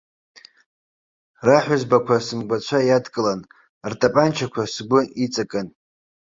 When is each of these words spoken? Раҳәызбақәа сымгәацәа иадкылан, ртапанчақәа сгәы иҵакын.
Раҳәызбақәа 1.47 2.15
сымгәацәа 2.25 2.79
иадкылан, 2.87 3.41
ртапанчақәа 3.91 4.63
сгәы 4.73 4.99
иҵакын. 5.23 5.67